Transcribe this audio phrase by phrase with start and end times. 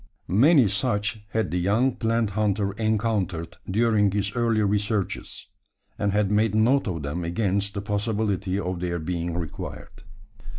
[0.27, 5.45] Many such had the young plant hunter encountered during his early researches;
[5.99, 10.01] and had made note of them against the possibility of their being required.